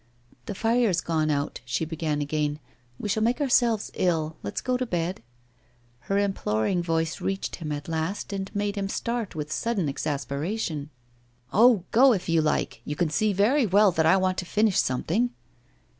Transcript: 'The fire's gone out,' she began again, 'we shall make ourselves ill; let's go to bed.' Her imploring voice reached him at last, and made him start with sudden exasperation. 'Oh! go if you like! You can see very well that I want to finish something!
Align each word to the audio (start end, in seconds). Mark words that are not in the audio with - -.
'The 0.47 0.55
fire's 0.55 0.99
gone 0.99 1.29
out,' 1.29 1.59
she 1.63 1.85
began 1.85 2.23
again, 2.23 2.59
'we 2.97 3.07
shall 3.07 3.21
make 3.21 3.39
ourselves 3.39 3.91
ill; 3.93 4.35
let's 4.41 4.59
go 4.59 4.75
to 4.75 4.87
bed.' 4.87 5.21
Her 6.09 6.17
imploring 6.17 6.81
voice 6.81 7.21
reached 7.21 7.57
him 7.57 7.71
at 7.71 7.87
last, 7.87 8.33
and 8.33 8.49
made 8.55 8.75
him 8.77 8.89
start 8.89 9.35
with 9.35 9.51
sudden 9.51 9.87
exasperation. 9.87 10.89
'Oh! 11.53 11.83
go 11.91 12.13
if 12.13 12.27
you 12.27 12.41
like! 12.41 12.81
You 12.83 12.95
can 12.95 13.11
see 13.11 13.31
very 13.31 13.67
well 13.67 13.91
that 13.91 14.07
I 14.07 14.17
want 14.17 14.39
to 14.39 14.45
finish 14.45 14.79
something! 14.79 15.29